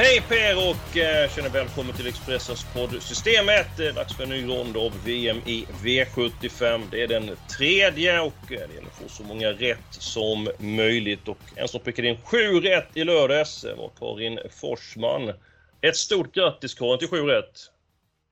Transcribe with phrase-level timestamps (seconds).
[0.00, 3.66] Hej på er och eh, känner välkommen till Expressens poddsystemet.
[3.76, 6.82] Det är dags för en ny rond av VM i V75.
[6.90, 11.28] Det är den tredje och eh, det gäller att få så många rätt som möjligt.
[11.28, 15.32] Och en som prickade in sju rätt i lördags eh, var Karin Forsman.
[15.80, 17.58] Ett stort grattis Karin till sju rätt!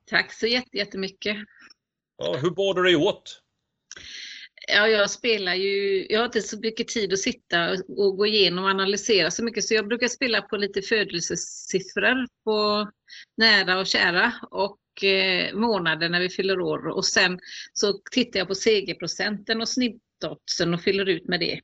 [0.09, 1.37] Tack så jättemycket.
[2.17, 3.41] Ja, hur bad du dig åt?
[4.69, 8.63] Ja, jag spelar ju, jag har inte så mycket tid att sitta och gå igenom
[8.63, 12.89] och analysera så mycket så jag brukar spela på lite födelsesiffror på
[13.37, 17.39] nära och kära och eh, månader när vi fyller år och sen
[17.73, 21.59] så tittar jag på segerprocenten och snittoddsen och fyller ut med det.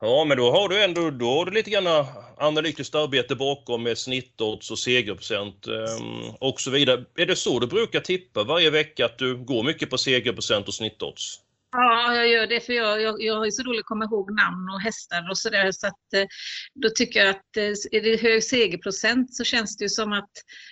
[0.00, 2.06] Ja, men då har du ändå då har du lite grann eh,
[2.36, 7.04] analytiskt arbete bakom med snittodds och segerprocent ehm, och så vidare.
[7.16, 10.74] Är det så du brukar tippa varje vecka, att du går mycket på segerprocent och
[10.74, 11.40] snittodds?
[11.72, 14.30] Ja, jag gör det för jag, jag, jag har ju så roligt att komma ihåg
[14.30, 16.26] namn och hästar och sådär så att eh,
[16.74, 20.30] då tycker jag att eh, är det hög segerprocent så känns det ju som att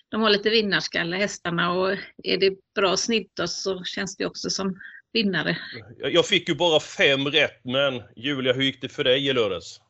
[0.09, 1.91] de har lite vinnarskalle hästarna och
[2.25, 4.79] är det bra snittodds så känns det också som
[5.23, 5.57] vinnare.
[5.99, 9.81] Jag fick ju bara fem rätt, men Julia, hur gick det för dig i lördags?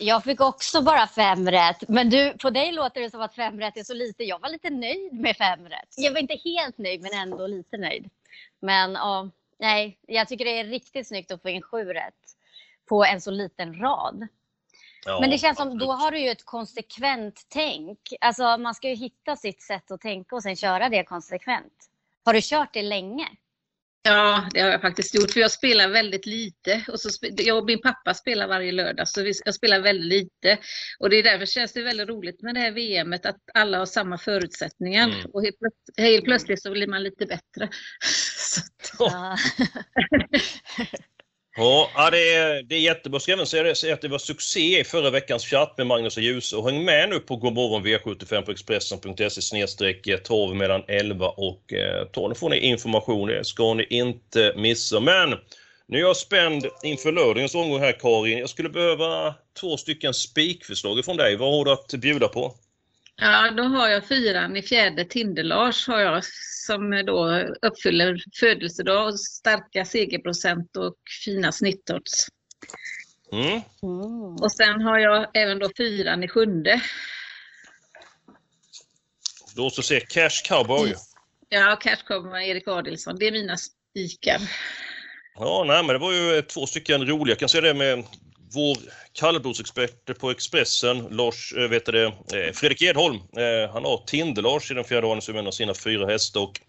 [0.00, 3.60] Jag fick också bara fem rätt, men du, på dig låter det som att fem
[3.60, 4.24] rätt är så lite.
[4.24, 5.94] Jag var lite nöjd med fem rätt.
[5.96, 8.10] Jag var inte helt nöjd, men ändå lite nöjd.
[8.60, 12.14] Men ja, nej, jag tycker det är riktigt snyggt att få in sju rätt
[12.88, 14.28] på en så liten rad.
[15.04, 15.80] Ja, men det känns som, absolut.
[15.80, 17.98] då har du ju ett konsekvent tänk.
[18.20, 21.74] Alltså man ska ju hitta sitt sätt att tänka och sen köra det konsekvent.
[22.24, 23.28] Har du kört det länge?
[24.02, 25.30] Ja, det har jag faktiskt gjort.
[25.30, 26.84] För jag spelar väldigt lite.
[26.88, 30.06] Och så spe- jag och min pappa spelar varje lördag, så vi, jag spelar väldigt
[30.06, 30.58] lite.
[30.98, 33.86] Och det är därför känns det väldigt roligt med det här VMet, att alla har
[33.86, 35.08] samma förutsättningar.
[35.08, 35.30] Mm.
[35.32, 37.68] Och helt, plöts- helt plötsligt så blir man lite bättre.
[38.80, 39.10] Så
[41.58, 42.08] Ja.
[42.10, 43.16] Det är, det är jättebra.
[43.16, 46.16] Jag ska även säga, det, att det var succé i förra veckans chatt med Magnus
[46.16, 46.52] och Ljus.
[46.52, 51.72] Och häng med nu på Gomorron V75 på Expressen.se snedstreck eh, 12 mellan 11 och
[51.72, 52.28] eh, 12.
[52.28, 55.00] Nu får ni information, det ska ni inte missa.
[55.00, 55.34] Men
[55.86, 58.38] nu är jag spänd inför lördagens omgång här Karin.
[58.38, 61.36] Jag skulle behöva två stycken spikförslag från dig.
[61.36, 62.54] Vad har du att bjuda på?
[63.20, 66.24] Ja, då har jag fyran i fjärde Tinder-Lars har jag
[66.66, 72.28] som då uppfyller födelsedag, starka segerprocent och fina snittodds.
[73.32, 73.60] Mm.
[73.82, 74.34] Mm.
[74.40, 76.80] Och sen har jag även då fyran i sjunde.
[79.56, 80.94] Då så ser Cash Cowboy.
[81.48, 83.16] Ja, Cash kommer med Erik Adilsson.
[83.18, 84.40] Det är mina spikar.
[85.34, 87.32] Ja, nej, men det var ju två stycken roliga.
[87.32, 88.04] Jag kan säga det med
[88.54, 88.76] vår
[89.12, 93.16] kallblodsexpert på Expressen, Lars, äh, vet det, eh, Fredrik Edholm.
[93.16, 96.40] Eh, han har Tinder-Lars i den fjärde dagen som är en av sina fyra hästar.
[96.40, 96.60] Och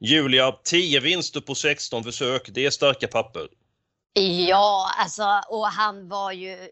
[0.00, 2.48] Julia, 10 vinster på 16 försök.
[2.48, 3.48] Det är starka papper.
[4.48, 6.70] Ja, alltså, och han var ju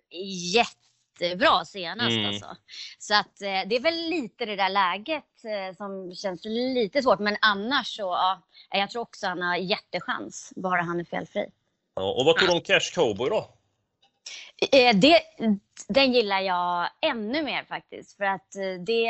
[0.54, 2.10] jättebra senast.
[2.10, 2.26] Mm.
[2.26, 2.56] Alltså.
[2.98, 7.18] Så att, eh, det är väl lite det där läget eh, som känns lite svårt.
[7.18, 11.46] Men annars så, ja, jag tror också han har jättechans, bara han är felfri.
[11.94, 13.48] Ja, och vad tror du om Cash Cowboy då?
[14.72, 15.20] Eh, Det,
[15.88, 18.16] den gillar jag ännu mer faktiskt.
[18.16, 19.02] För att eh, det,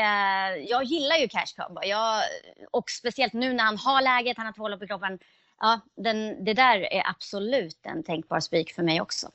[0.69, 1.87] jag gillar ju Cash Cowboy.
[1.89, 2.23] Jag,
[2.71, 5.19] och speciellt nu när han har läget, han har två lopp i kroppen.
[5.61, 9.31] Ja, den, det där är absolut en tänkbar spik för mig också.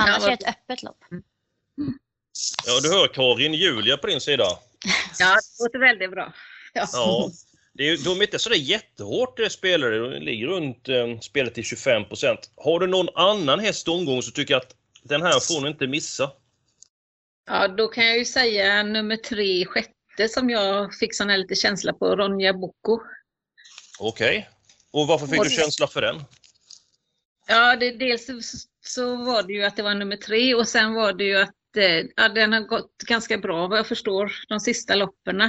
[0.00, 1.04] Annars vad- är det ett öppet lopp.
[2.66, 4.44] Ja, du hör Karin, Julia på din sida.
[5.18, 6.32] Ja, det låter väldigt bra.
[6.74, 6.86] Ja.
[6.92, 7.30] Ja,
[7.72, 9.98] det är, de är inte sådär jättehårt eh, spelare.
[9.98, 14.30] De ligger runt eh, spelet till 25% Har du någon annan häst i omgången så
[14.30, 14.74] tycker jag att
[15.08, 16.32] den här får ni inte missa.
[17.46, 21.54] ja, då kan jag ju säga nummer tre, sjätte, som jag fick sån här lite
[21.54, 23.00] känsla på, Ronja Boko.
[23.98, 24.48] Okej.
[24.92, 26.24] Och varför fick Och du det- känsla för den?
[27.48, 28.26] Ja, det, dels
[28.80, 31.76] så, var det ju att det var nummer tre och sen var det ju att
[31.76, 35.42] eh, ja, den har gått ganska bra vad jag förstår, de sista loppen.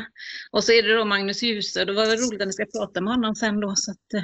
[0.52, 3.14] Och så är det då Magnus Djuse, det var roligt att ni ska prata med
[3.14, 3.76] honom sen då.
[3.76, 4.24] Så att, eh,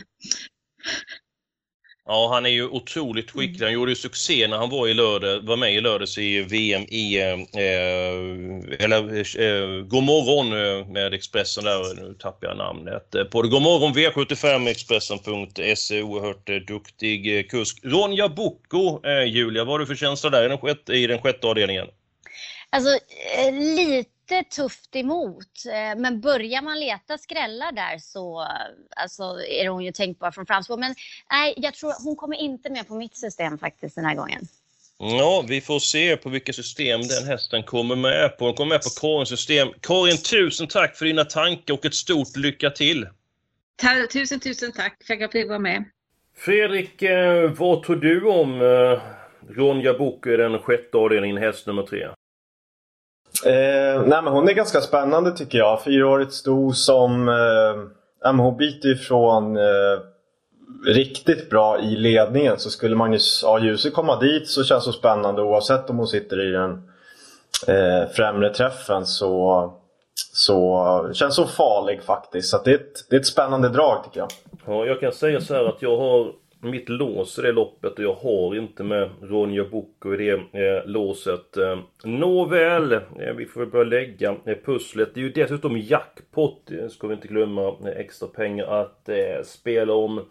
[2.06, 3.66] Ja, han är ju otroligt skicklig.
[3.66, 6.82] Han gjorde ju succé när han var, i lördag, var med i lördags i VM
[6.82, 7.22] i...
[7.22, 7.40] Eh,
[8.86, 13.16] eller eh, Godmorgon eh, med Expressen där, nu tappar jag namnet.
[13.16, 17.80] Eh, på Godmorgon V75 Expressen.se, oerhört eh, duktig eh, kusk.
[17.84, 21.22] Ronja Bocco, eh, Julia, vad har du för känsla där i den sjätte, i den
[21.22, 21.88] sjätte avdelningen?
[22.70, 23.54] Alltså eh,
[24.38, 25.48] lite tufft emot.
[25.68, 28.48] Eh, Men börjar man leta skrällar där så
[28.96, 30.78] alltså, är hon ju tänkbar från framspår.
[30.78, 30.96] Men
[31.32, 34.42] nej, jag tror hon kommer inte med på mitt system faktiskt den här gången.
[34.98, 38.46] Ja, vi får se på vilka system den hästen kommer med på.
[38.46, 39.68] Den kommer med på Karins system.
[39.82, 43.08] Karin, tusen tack för dina tankar och ett stort lycka till!
[43.76, 45.84] Ta- Tusen, tusen tack för att jag fick vara med.
[46.38, 49.02] Fredrik, eh, vad tror du om eh,
[49.58, 52.08] Ronja Bocco i den sjätte avdelningen, häst nummer tre?
[53.46, 55.84] Eh, nej men hon är ganska spännande tycker jag.
[55.84, 57.30] Fyraårigt sto som...
[57.30, 59.64] Eh, hon biter ifrån eh,
[60.86, 62.60] riktigt bra i ledningen.
[62.60, 63.60] Så skulle Magnus A.
[63.60, 66.72] Djuse komma dit så känns hon spännande oavsett om hon sitter i den
[67.68, 69.74] eh, främre träffen så,
[70.34, 72.50] så känns hon farlig faktiskt.
[72.50, 74.30] Så det, är ett, det är ett spännande drag tycker jag.
[74.66, 76.32] Ja, jag kan säga så här att jag har
[76.64, 80.86] mitt lås i det loppet och jag har inte med Ronja Bocco i det eh,
[80.86, 81.58] låset.
[81.58, 85.12] Eh, nåväl, eh, vi får väl börja lägga eh, pusslet.
[85.14, 89.44] Det är ju dessutom jackpot, eh, ska vi inte glömma, eh, extra pengar att eh,
[89.44, 90.26] spela om.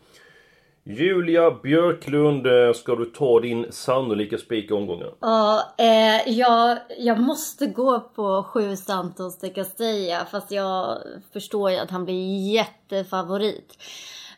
[0.85, 5.09] Julia Björklund, eh, ska du ta din sannolika spik i omgången?
[5.21, 10.99] Ja, eh, jag, jag måste gå på sju Santos de Castella fast jag
[11.33, 13.79] förstår ju att han blir jättefavorit.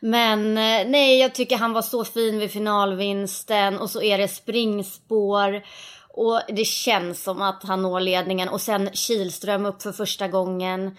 [0.04, 4.28] Men eh, nej, jag tycker han var så fin vid finalvinsten och så är det
[4.28, 5.62] springspår.
[6.08, 10.96] Och det känns som att han når ledningen och sen Kilström upp för första gången.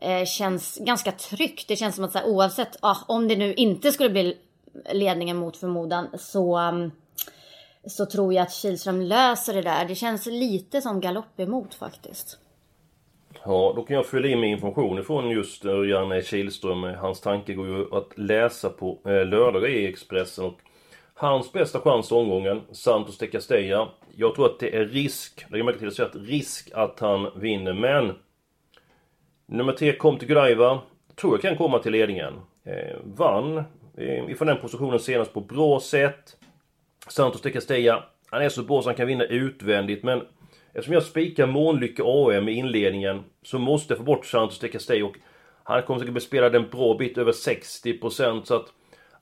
[0.00, 1.68] Eh, känns ganska tryggt.
[1.68, 4.36] Det känns som att så här, oavsett, ah, om det nu inte skulle bli
[4.92, 6.92] ledningen mot förmodan så, um,
[7.86, 9.84] så tror jag att Kihlström löser det där.
[9.84, 12.38] Det känns lite som galopp emot faktiskt.
[13.44, 16.84] Ja, då kan jag fylla in med information ifrån just eh, Janne Kihlström.
[16.84, 20.44] Eh, hans tanke går ju att läsa på eh, lördagar i Expressen.
[20.44, 20.60] Och
[21.14, 23.88] hans bästa chans i omgången, Santos de Castella.
[24.16, 27.30] Jag tror att det är risk, lägg märke till att säga att risk att han
[27.40, 28.14] vinner, men...
[29.46, 30.80] Nummer tre, Kom till Godiva,
[31.16, 32.34] tror jag kan komma till ledningen.
[32.64, 33.56] Eh, vann
[33.96, 36.36] eh, ifrån den positionen senast på bra sätt.
[37.08, 40.22] Santos de Castella, han är så bra så han kan vinna utvändigt, men
[40.78, 45.02] Eftersom jag spikar Månlycke AM i inledningen så måste jag få bort Santos de Castell
[45.02, 45.16] och
[45.64, 48.66] han kommer säkert bespela en bra bit över 60% så att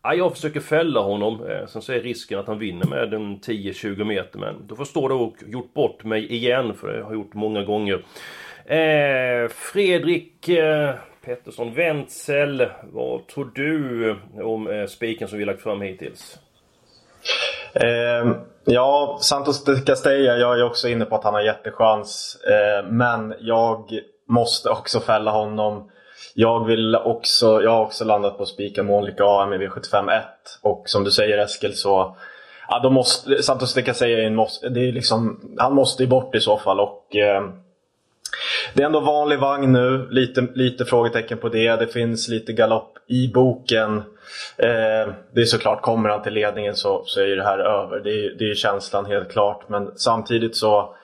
[0.03, 1.47] ja, jag försöker fälla honom.
[1.47, 5.09] Eh, sen så är risken att han vinner med en 10-20 meter men då förstår
[5.09, 8.05] du och gjort bort mig igen för det har jag gjort många gånger.
[8.65, 10.95] Eh, Fredrik eh,
[11.25, 16.39] Pettersson Wenzel, vad tror du om eh, spiken som vi lagt fram hittills?
[17.81, 22.39] Eh, ja, Santos de Castella, jag är också inne på att han har jättechans.
[22.45, 25.91] Eh, men jag måste också fälla honom.
[26.35, 30.25] Jag, vill också, jag har också landat på spika Månlykke AM i V75 1.
[30.63, 32.17] Och som du säger Eskil så
[32.69, 36.09] ja, då måste, Santos de Castella är en måste, det är liksom, han måste ju
[36.09, 36.81] bort i så fall.
[36.81, 37.43] Och, eh,
[38.77, 41.77] det är ändå vanlig vagn nu, lite, lite frågetecken på det.
[41.77, 43.97] Det finns lite galopp i boken.
[44.57, 48.01] Eh, det är såklart, kommer han till ledningen så, så är det här över.
[48.01, 49.69] Det är, det är känslan helt klart.
[49.69, 50.95] Men samtidigt så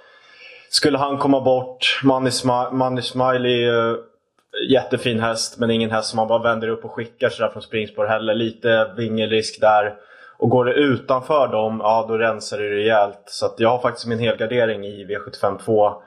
[0.69, 2.01] skulle han komma bort.
[2.73, 3.97] Manny Smiley är
[4.71, 8.07] jättefin häst men ingen häst som man bara vänder upp och skickar sådär från springspår
[8.07, 8.35] heller.
[8.35, 9.95] Lite vingelrisk där.
[10.39, 13.23] Och går det utanför dem, ja då rensar det rejält.
[13.26, 16.02] Så att jag har faktiskt min helgardering i V75 2.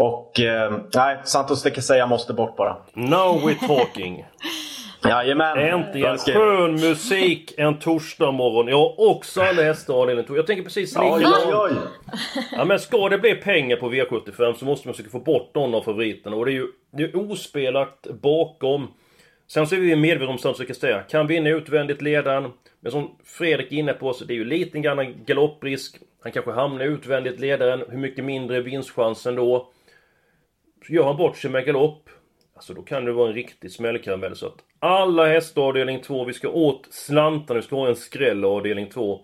[0.00, 2.76] Och eh, nej, Santos de Castella måste bort bara.
[2.92, 4.24] Now we're talking!
[5.04, 5.58] Jajamän!
[5.58, 6.18] Äntligen!
[6.18, 8.68] Skön musik en torsdag morgon.
[8.68, 11.78] Jag har också alla hästar avdelning Jag tänker precis likadant.
[12.52, 15.74] Ja men ska det bli pengar på V75 så måste man försöka få bort någon
[15.74, 16.36] av favoriterna.
[16.36, 18.88] Och det är ju det är ospelat bakom.
[19.46, 21.02] Sen så är vi medvetna om Santos Castella.
[21.02, 22.52] Kan vinna utvändigt ledaren.
[22.80, 25.96] Men som Fredrik är inne på så det är ju lite grann galopprisk.
[26.22, 27.84] Han kanske hamnar utvändigt ledaren.
[27.88, 29.68] Hur mycket mindre vinstchansen då?
[30.86, 32.08] Så gör han bort sig med galopp.
[32.56, 34.36] Alltså då kan det vara en riktig smällkaramell.
[34.36, 36.24] Så att alla hästar avdelning 2.
[36.24, 37.60] Vi ska åt slantarna.
[37.60, 39.20] Vi ska ha en skräll avdelning 2.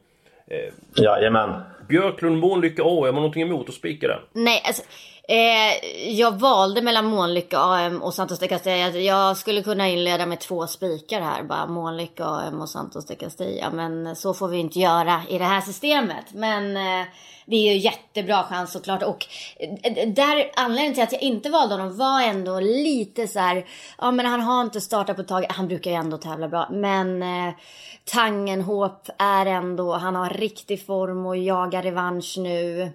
[0.46, 0.72] Eh,
[1.04, 1.60] Jajamän.
[1.88, 4.24] Björklund Månlycke AM, har någonting emot att spika där?
[4.32, 4.82] Nej, alltså,
[5.28, 8.88] Eh, jag valde mellan Månlycke AM och Santos de Castilla.
[8.88, 11.42] Jag skulle kunna inleda med två spikar här.
[11.42, 13.70] Bara Månlycke AM och Santos de Castilla.
[13.70, 16.24] Men så får vi inte göra i det här systemet.
[16.34, 17.06] Men eh,
[17.46, 19.02] det är ju jättebra chans såklart.
[19.02, 23.66] Och eh, där anledningen till att jag inte valde honom var ändå lite så här.
[23.98, 25.46] Ja men han har inte startat på ett tag.
[25.48, 26.68] Han brukar ju ändå tävla bra.
[26.70, 27.54] Men eh,
[28.04, 29.92] Tangenhop är ändå.
[29.92, 32.92] Han har riktig form och jagar revansch nu.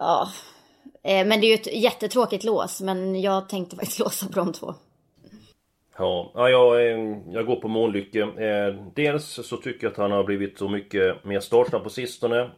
[0.00, 0.22] Ja.
[0.22, 0.30] Oh
[1.02, 2.80] Eh, men det är ju ett jättetråkigt lås.
[2.80, 4.74] Men jag tänkte faktiskt låsa på de två.
[5.98, 6.98] Ja, jag, eh,
[7.30, 8.20] jag går på Månlycke.
[8.22, 12.50] Eh, dels så tycker jag att han har blivit så mycket mer startsnabb på sistone.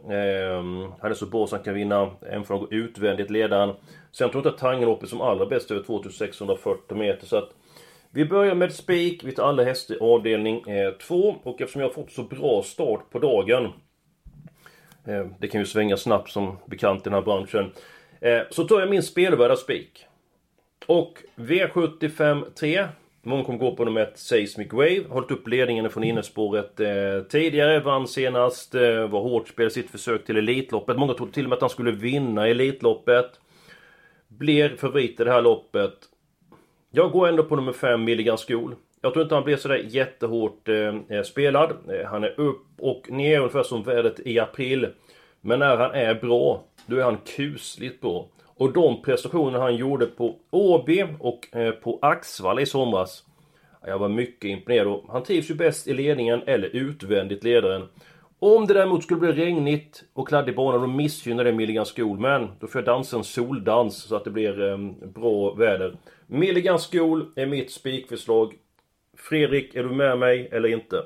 [1.01, 3.75] Han är så bra så han kan vinna en från utvändigt ledaren.
[4.13, 7.27] Sen tror jag inte att Tangenhop är som allra bäst över 2640 meter.
[7.27, 7.51] Så att
[8.11, 9.25] vi börjar med spik.
[9.25, 10.65] Vi tar alla hästar i avdelning
[11.09, 11.37] 2.
[11.43, 13.73] Och eftersom jag har fått så bra start på dagen.
[15.39, 17.73] Det kan ju svänga snabbt som bekant i den här branschen.
[18.23, 20.07] Eh, så tar jag min spelvärda spik.
[20.87, 22.89] Och V75 3.
[23.23, 25.05] Många kommer gå på nummer 1 Seismic Wave.
[25.09, 27.81] Hållit upp ledningen från innerspåret eh, tidigare.
[27.81, 28.75] Vann senast.
[28.75, 30.97] Eh, var hårt spel sitt försök till Elitloppet.
[30.97, 33.31] Många trodde till och med att han skulle vinna Elitloppet.
[34.29, 35.95] Blir favorit i det här loppet.
[36.91, 38.75] Jag går ändå på nummer 5 Milligan Skol.
[39.01, 41.71] Jag tror inte han blir sådär jättehårt eh, eh spelad.
[41.89, 44.89] Eh, han är upp och ner ungefär som vädret i april.
[45.41, 48.29] Men när han är bra då är han kusligt bra.
[48.45, 53.25] Och de prestationer han gjorde på Åby och eh, på Axvalla i somras.
[53.87, 55.01] Jag var mycket imponerad.
[55.09, 57.89] Han trivs ju bäst i ledningen eller utvändigt ledaren.
[58.39, 62.19] Om det däremot skulle bli regnigt och kladdig bana då missgynnar det Milligan School.
[62.19, 64.79] Men då får jag dansa en soldans så att det blir eh,
[65.15, 65.97] bra väder.
[66.27, 68.55] Milligan School är mitt spikförslag.
[69.17, 71.03] Fredrik, är du med mig eller inte?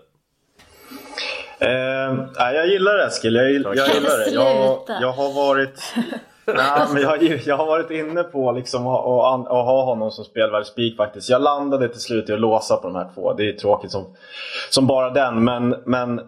[1.58, 4.30] Eh, jag gillar det Eskil, jag, jag gillar det.
[4.30, 5.94] Jag, jag har varit...
[6.44, 10.24] nej, men jag, jag har varit inne på liksom att, att, att ha honom som
[10.24, 11.28] spelvärd spik faktiskt.
[11.30, 13.32] Jag landade till slut i att låsa på de här två.
[13.32, 14.16] Det är tråkigt som,
[14.70, 15.44] som bara den.
[15.44, 16.20] Men, men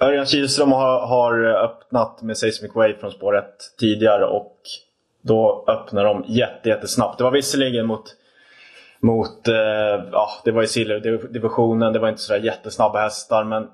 [0.00, 3.44] Örjan Kihlström har, har öppnat med Seismic Wave från spår 1
[3.78, 4.56] tidigare och
[5.22, 7.18] då öppnar de jätte, jättesnabbt.
[7.18, 8.16] Det var visserligen mot
[9.02, 9.54] mot, eh,
[10.12, 13.68] ja det var i silverdivisionen, det var inte sådär jättesnabba hästar men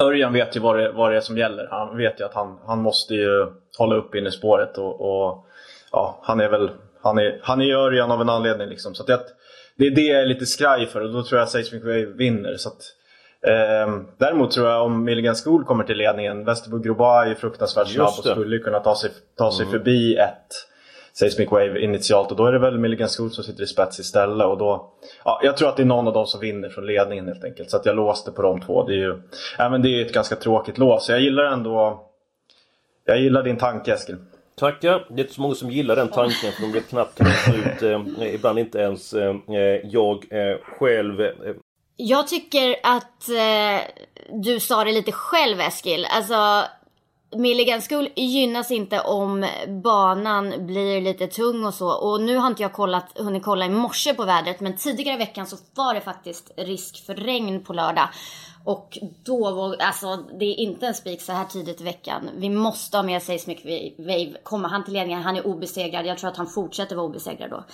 [0.00, 1.68] Örjan vet ju vad det, vad det är som gäller.
[1.70, 3.46] Han vet ju att han, han måste ju
[3.78, 5.46] hålla upp in i spåret och, och
[5.92, 6.70] ja, han är väl
[7.02, 8.68] han är, han är Örjan av en anledning.
[8.68, 8.94] Liksom.
[8.94, 9.20] Så det,
[9.76, 12.06] det är det jag är lite skraj för och då tror jag att Seismic Wave
[12.06, 12.56] vinner.
[12.56, 12.82] Så att,
[13.46, 18.06] eh, däremot tror jag om Milligan School kommer till ledningen, Västerbo Groba är fruktansvärt snabb
[18.06, 19.72] och skulle kunna ta sig, ta sig mm.
[19.72, 20.66] förbi ett
[21.20, 24.46] Seismic Wave initialt och då är det väl Milligan School som sitter i spets istället.
[24.46, 24.92] Och då,
[25.24, 27.70] ja, jag tror att det är någon av dem som vinner från ledningen helt enkelt.
[27.70, 28.86] Så att jag låste på de två.
[28.86, 29.22] Det är ju
[29.58, 31.06] ja, men det är ett ganska tråkigt lås.
[31.06, 32.06] Så jag gillar ändå
[33.04, 34.16] Jag gillar din tanke Eskil.
[34.56, 35.06] Tackar!
[35.08, 37.82] Det är inte så många som gillar den tanken för de blir knappt kan ut.
[37.82, 39.34] Eh, ibland inte ens eh,
[39.84, 41.20] jag eh, själv.
[41.20, 41.30] Eh.
[41.96, 44.04] Jag tycker att eh,
[44.42, 46.06] du sa det lite själv Eskil.
[46.10, 46.64] Alltså
[47.36, 49.46] Milligan School gynnas inte om
[49.82, 51.90] banan blir lite tung och så.
[51.90, 54.60] Och nu har inte jag kollat, hunnit kolla i morse på vädret.
[54.60, 58.08] Men tidigare i veckan så var det faktiskt risk för regn på lördag.
[58.64, 62.30] Och då var, alltså det är inte en spik så här tidigt i veckan.
[62.36, 63.64] Vi måste ha med Seismic
[63.98, 64.32] Wave.
[64.42, 66.06] Kommer han till ledningen, han är obesegrad.
[66.06, 67.64] Jag tror att han fortsätter vara obesegrad då.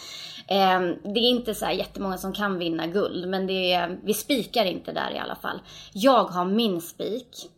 [0.54, 0.80] Eh,
[1.14, 3.28] det är inte så här jättemånga som kan vinna guld.
[3.28, 5.60] Men det är, vi spikar inte där i alla fall.
[5.92, 7.50] Jag har min spik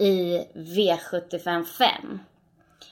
[0.00, 2.20] i V75 5.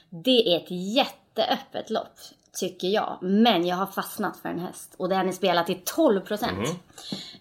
[0.09, 2.13] Det är ett jätteöppet lopp,
[2.59, 3.17] tycker jag.
[3.21, 6.57] Men jag har fastnat för en häst och den är spelad till 12 procent.
[6.57, 6.75] Mm.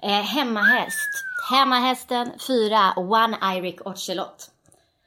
[0.02, 1.24] Eh, hemmahäst.
[1.50, 4.50] Hemmahästen 4, One Iric Ocelot.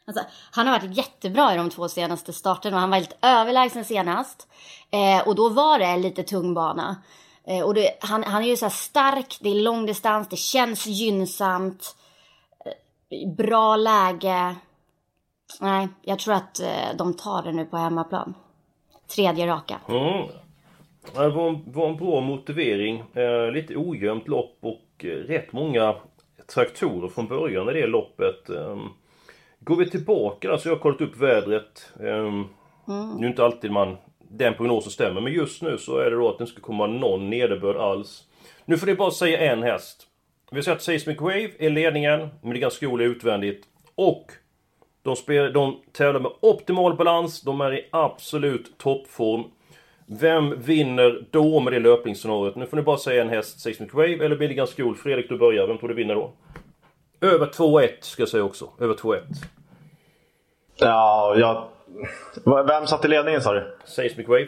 [0.05, 3.85] Alltså, han har varit jättebra i de två senaste starterna och han var lite överlägsen
[3.85, 4.47] senast.
[4.91, 6.95] Eh, och då var det lite tung bana.
[7.43, 10.85] Eh, och det, han, han är ju så stark, det är lång distans, det känns
[10.85, 11.95] gynnsamt
[13.37, 14.55] bra läge.
[15.61, 18.33] Nej, jag tror att eh, de tar det nu på hemmaplan.
[19.15, 19.79] Tredje raka.
[19.89, 20.27] Mm.
[21.13, 23.03] Det var en, var en bra motivering.
[23.13, 25.95] Eh, lite ojämnt lopp och eh, rätt många
[26.53, 28.49] traktorer från början i det loppet.
[28.49, 28.77] Eh,
[29.59, 31.91] går vi tillbaka, alltså jag har kollat upp vädret.
[31.99, 32.47] Eh, mm.
[33.17, 36.29] Nu är inte alltid man den prognosen stämmer, men just nu så är det då
[36.29, 38.23] att det inte ska komma någon nederbörd alls.
[38.65, 40.07] Nu får ni bara säga en häst.
[40.53, 43.63] Vi säger att Seismic Wave är ledningen, Milligan School är utvändigt.
[43.95, 44.31] Och
[45.03, 49.43] de, spel, de tävlar med optimal balans, de är i absolut toppform.
[50.05, 52.55] Vem vinner då med det löpningsscenariot?
[52.55, 54.95] Nu får ni bara säga en häst, Seismic Wave eller Milligan School.
[54.95, 55.67] Fredrik, du börjar.
[55.67, 56.31] Vem tror du vinner då?
[57.21, 58.69] Över 2-1 ska jag säga också.
[58.79, 59.19] Över 2-1.
[60.77, 61.67] Ja, jag,
[62.67, 63.77] Vem satt i ledningen sa du?
[63.85, 64.47] Seismic Wave.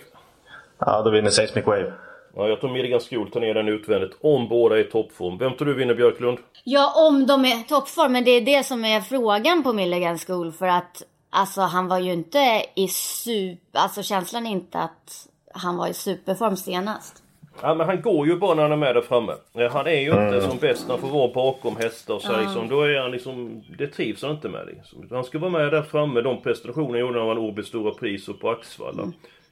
[0.80, 1.94] Ja, då vinner Seismic Wave.
[2.36, 5.38] Ja, jag tar ner den utvändigt om båda är i toppform.
[5.38, 6.38] Vem tror du vinner Björklund?
[6.64, 8.12] Ja, om de är i toppform.
[8.12, 10.52] Men det är det som är frågan på Milligan School.
[10.52, 13.80] För att alltså, han var ju inte i super...
[13.80, 17.24] Alltså känslan är inte att han var i superform senast.
[17.62, 19.34] Ja, men han går ju bara när han är med där framme.
[19.72, 22.70] Han är ju inte som bäst när han får vara bakom hästar och så liksom,
[22.70, 23.64] Då är han liksom...
[23.78, 25.08] Det trivs han inte med liksom.
[25.12, 26.22] Han ska vara med där framme.
[26.22, 29.04] De prestationerna gjorde när han vann Åbys stora pris och på Axvalla.
[29.06, 29.12] Ja,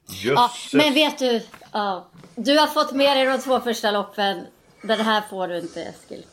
[0.10, 0.74] Jösses!
[0.74, 1.42] men vet du,
[1.74, 4.46] ja, du har fått med dig de två första loppen.
[4.82, 6.26] Den här får du inte Eskil.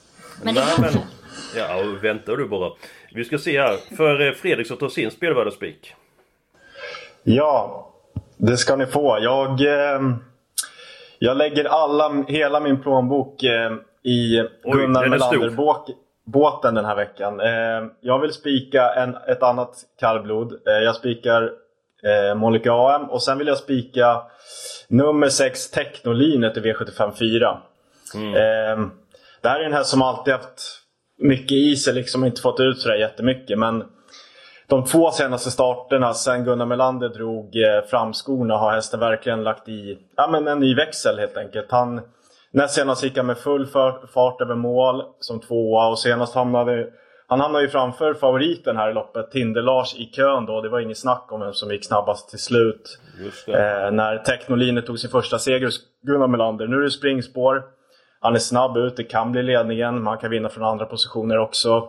[0.43, 0.99] Men det Nej, kanske.
[0.99, 1.07] men,
[1.57, 2.73] Ja, väntar du bara.
[3.13, 3.97] Vi ska se här.
[3.97, 5.95] För eh, Fredrik så tar sin spelvärdaspik.
[7.23, 7.89] Ja,
[8.37, 9.19] det ska ni få.
[9.21, 10.01] Jag, eh,
[11.19, 13.73] jag lägger alla, hela min plånbok eh,
[14.03, 15.09] i Oj, Gunnar är.
[15.09, 17.41] Melander-båten den här veckan.
[17.41, 20.53] Eh, jag vill spika en, ett annat kallblod.
[20.53, 21.53] Eh, jag spikar
[22.05, 24.23] eh, Monica AM och sen vill jag spika
[24.89, 27.59] nummer 6 Technolinet i V75 4.
[28.15, 28.35] Mm.
[28.35, 28.89] Eh,
[29.43, 30.83] det här är en häst som alltid haft
[31.19, 33.59] mycket i sig, liksom inte fått ut sådär jättemycket.
[33.59, 33.85] Men
[34.69, 39.99] de två senaste starterna sen Gunnar Melander drog eh, framskorna har hästen verkligen lagt i
[40.17, 41.71] ja, men en ny växel helt enkelt.
[41.71, 42.01] Han,
[42.51, 43.67] näst senast gick han med full
[44.15, 46.87] fart över mål som tvåa och senast hamnade
[47.29, 50.61] han hamnade ju framför favoriten här i loppet, Tinder-Lars i kön då.
[50.61, 52.99] Det var inget snack om vem som gick snabbast till slut.
[53.55, 56.67] Eh, när Technolinet tog sin första seger hos Gunnar Melander.
[56.67, 57.63] Nu är det springspår.
[58.21, 60.03] Han är snabb ut, det kan bli ledningen.
[60.03, 61.89] Man kan vinna från andra positioner också.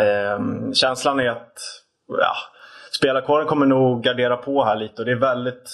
[0.00, 0.40] Eh,
[0.74, 1.58] känslan är att
[2.08, 2.34] ja,
[2.92, 5.70] spelarkåren kommer nog gardera på här lite och det är väldigt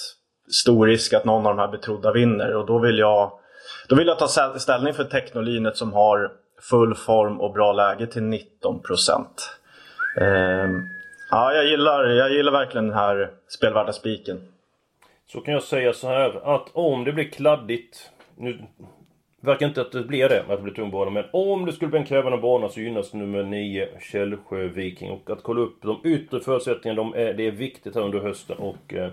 [0.51, 2.55] stor risk att någon av de här betrodda vinner.
[2.55, 3.31] Och då vill jag,
[3.89, 6.31] då vill jag ta ställ- ställning för Technolinet som har
[6.69, 9.59] full form och bra läge till 19 procent.
[10.21, 10.81] Ehm,
[11.31, 14.41] ja, jag, gillar, jag gillar verkligen den här spelvärda spiken.
[15.25, 18.63] Så kan jag säga så här att om det blir kladdigt Nu
[19.41, 21.89] verkar inte att det blir det, att det blir tung bana Men om det skulle
[21.89, 26.01] bli en krävande bana så gynnas nummer 9 Källsjö Viking Och att kolla upp de
[26.03, 29.11] yttre förutsättningarna, de är, det är viktigt här under hösten och eh,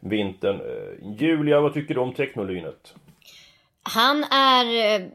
[0.00, 2.94] vintern eh, Julia, vad tycker du om Technolynet?
[3.82, 5.06] Han är eh,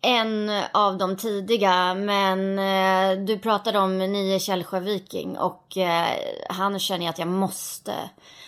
[0.00, 6.08] en av de tidiga, men eh, du pratade om nio Källsjö Viking och eh,
[6.48, 7.94] han känner jag att jag måste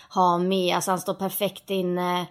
[0.09, 0.75] ha med.
[0.75, 2.25] Alltså han står perfekt inne.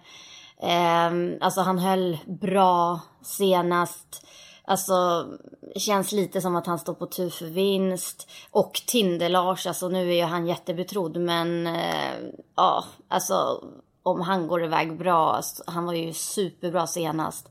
[0.61, 4.25] Ehm, alltså han höll bra senast.
[4.65, 5.27] Alltså
[5.75, 8.29] känns lite som att han står på tur för vinst.
[8.51, 12.13] Och Tinder-Lars, alltså nu är ju han jättebetrodd men eh,
[12.55, 13.63] ja, alltså
[14.09, 15.33] om han går iväg bra.
[15.33, 17.49] Alltså, han var ju superbra senast.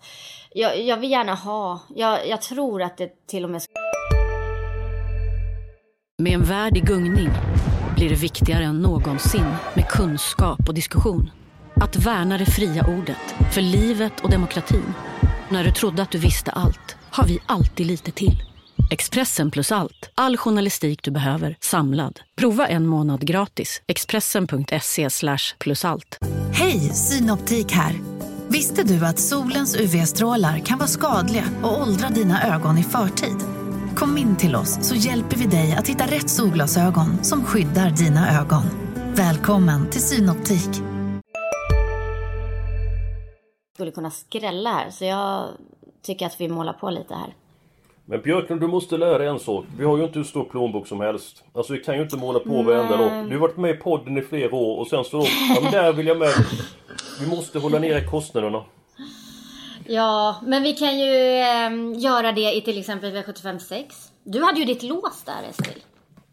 [0.50, 3.62] Jag, jag vill gärna ha, jag, jag tror att det till och med
[6.18, 7.28] Med en värld i gungning
[7.96, 11.30] blir det viktigare än någonsin med kunskap och diskussion.
[11.74, 14.94] Att värna det fria ordet, för livet och demokratin.
[15.48, 18.42] När du trodde att du visste allt, har vi alltid lite till.
[18.90, 22.20] Expressen plus allt, all journalistik du behöver, samlad.
[22.36, 23.82] Prova en månad gratis.
[23.86, 25.08] Expressen.se
[25.58, 26.18] plus allt.
[26.60, 28.00] Hej, Synoptik här.
[28.48, 33.36] Visste du att solens UV-strålar kan vara skadliga och åldra dina ögon i förtid?
[33.96, 38.40] Kom in till oss så hjälper vi dig att hitta rätt solglasögon som skyddar dina
[38.40, 38.62] ögon.
[39.14, 40.70] Välkommen till Synoptik.
[43.74, 44.90] skulle kunna skrälla här.
[44.90, 45.48] Så jag
[46.02, 47.34] tycker att vi målar på lite här.
[48.10, 49.64] Men Björklund, du måste lära dig en sak.
[49.78, 51.44] Vi har ju inte hur stor plånbok som helst.
[51.52, 53.12] Alltså vi kan ju inte måla på varenda lopp.
[53.28, 55.24] Du har varit med i podden i flera år och sen så...
[55.54, 56.32] Ja men där vill jag med.
[57.20, 58.64] Vi måste hålla nere kostnaderna.
[59.86, 63.96] Ja, men vi kan ju eh, göra det i till exempel V75 6.
[64.24, 65.82] Du hade ju ditt lås där Eskil.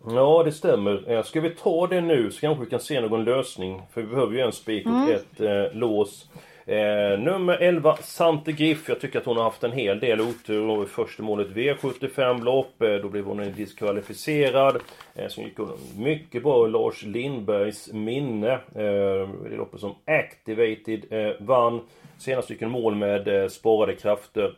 [0.08, 1.12] Ja, det stämmer.
[1.12, 3.82] Eh, Ska vi ta det nu så kanske vi kan se någon lösning.
[3.94, 6.26] För vi behöver ju en spik och ett eh, lås.
[6.68, 8.90] Eh, nummer 11, Sante Griff.
[8.90, 10.70] Jag tycker att hon har haft en hel del otur.
[10.70, 12.82] Och första målet V75-lopp.
[12.82, 14.78] Eh, då blev hon diskvalificerad.
[15.16, 18.52] Eh, sen gick hon mycket bra i Lars Lindbergs minne.
[18.52, 21.82] Eh, det loppet som Activated eh, vann.
[22.18, 24.56] Senast gick hon mål med eh, sparade krafter.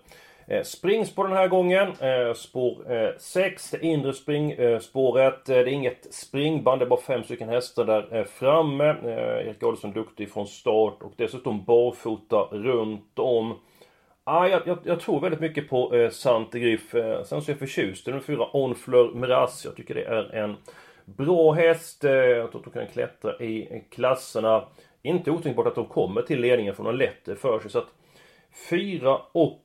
[0.49, 1.87] Eh, Springspår den här gången.
[1.87, 5.49] Eh, spår eh, 6, det inre springspåret.
[5.49, 8.89] Eh, eh, det är inget springband, det är bara fem stycken hästar där framme.
[8.89, 13.59] Eh, Erik Adolfsson duktig från start och dessutom barfota runt om.
[14.23, 16.95] Ah, jag, jag, jag tror väldigt mycket på eh, Sante Griff.
[16.95, 19.65] Eh, sen så är jag förtjust i nummer fyra Onfleur Miraz.
[19.65, 20.55] Jag tycker det är en
[21.05, 22.03] bra häst.
[22.03, 24.67] Eh, jag tror att de kan klättra i klasserna.
[25.01, 27.71] Inte otänkbart att de kommer till ledningen för de har lätt det för sig.
[27.71, 27.93] Så att
[28.69, 29.63] 4 och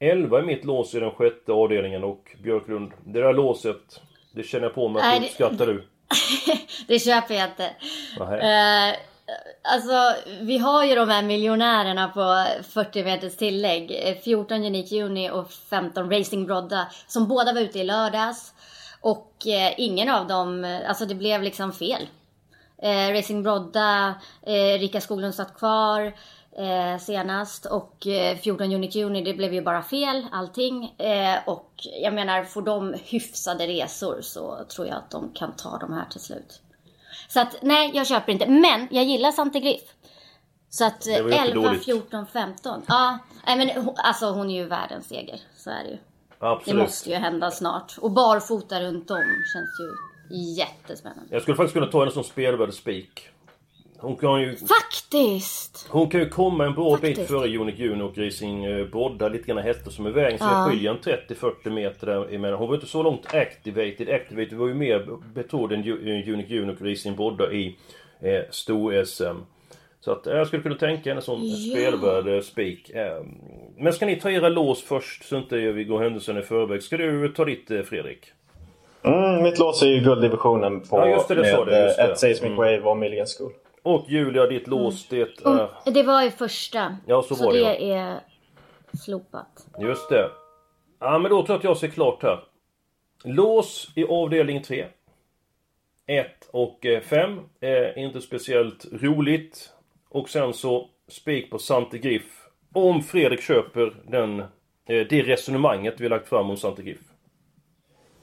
[0.00, 4.00] 11 är mitt lås i den sjätte avdelningen och Björklund, det där låset,
[4.34, 5.88] det känner jag på mig att Nej, du det- uppskattar du.
[6.88, 7.64] det köper jag inte.
[8.20, 8.96] Eh,
[9.72, 13.90] alltså, vi har ju de här miljonärerna på 40 meters tillägg.
[14.04, 16.86] Eh, 14 Unique Juni och 15 Racing Brodda.
[17.06, 18.54] Som båda var ute i lördags.
[19.00, 22.08] Och eh, ingen av dem, eh, alltså det blev liksom fel.
[22.82, 24.14] Eh, Racing Brodda,
[24.46, 26.12] eh, Rika Skoglund satt kvar
[26.58, 30.84] eh, senast och eh, 14 Unique Juni, det blev ju bara fel allting.
[30.98, 35.78] Eh, och jag menar, får de hyfsade resor så tror jag att de kan ta
[35.78, 36.60] de här till slut.
[37.28, 38.46] Så att nej, jag köper inte.
[38.46, 39.82] Men jag gillar Sante Griff.
[40.70, 41.84] Så att Det var ju eh, inte 11, dåligt.
[41.84, 42.82] 14, 15.
[42.88, 45.40] Ja, nej men alltså hon är ju världens seger.
[45.56, 45.98] Så är det ju.
[46.40, 46.82] Det Absolut.
[46.82, 47.98] måste ju hända snart.
[48.00, 49.94] Och barfota runt om känns ju
[50.58, 51.24] jättespännande.
[51.30, 53.28] Jag skulle faktiskt kunna ta henne som spelvärd spik.
[54.00, 54.56] Hon kan ju...
[54.56, 55.86] Faktiskt!
[55.90, 57.28] Hon kan ju komma en bra bit Faktiskt.
[57.30, 59.28] före Unique Juni och Racing eh, Brodda.
[59.28, 60.38] Lite grann hästar som är i vägen.
[60.38, 60.64] Så Ja.
[60.64, 62.58] det skiljer en 30-40 meter där emellan.
[62.58, 64.08] Hon var inte så långt activated.
[64.08, 67.76] Activated var ju mer betrodd än eh, Unique Juni och Racing Brodda i
[68.20, 69.36] eh, stor-SM.
[70.00, 71.56] Så att eh, jag skulle kunna tänka henne som Ja.
[71.72, 72.90] spelvärd spik.
[73.76, 76.82] Men ska ni ta era lås först så inte vi går händelsen i förväg.
[76.82, 78.20] Ska du ta ditt Fredrik?
[79.02, 81.96] Mm, mitt lås är ju gulddivisionen på Ja, just det, det sa med du, just
[81.96, 82.02] det.
[82.02, 82.56] ett Seismic Mm.
[82.56, 83.52] Wave och Milligan School.
[83.82, 85.70] Och Julia, ditt lås det är...
[85.86, 86.96] Och det var ju första.
[87.06, 88.20] Ja, så var det, det är
[89.04, 89.66] slopat.
[89.78, 90.30] Just det.
[91.00, 92.44] Ja, men då tror jag att jag ser klart här.
[93.24, 94.86] Lås i avdelning 3.
[96.06, 97.40] 1 och 5.
[97.60, 99.72] Eh, inte speciellt roligt.
[100.08, 102.48] Och sen så spik på Sante Griff.
[102.74, 104.46] Om Fredrik köper den, eh,
[104.86, 107.00] det resonemanget vi lagt fram om Sante Griff.